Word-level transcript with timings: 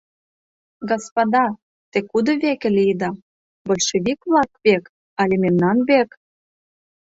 Господа, 0.89 1.43
те 1.91 1.99
кудо 2.11 2.31
веке 2.43 2.67
лийыда: 2.77 3.09
большевик-влак 3.67 4.51
век, 4.65 4.83
але 5.21 5.35
мемнан 5.43 5.77
век? 5.89 6.09